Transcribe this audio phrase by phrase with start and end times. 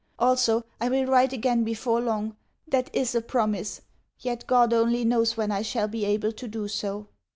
[0.17, 2.35] Also, I will write again before long.
[2.67, 3.81] That is a promise.
[4.19, 7.05] Yet God only knows when I shall be able to do so....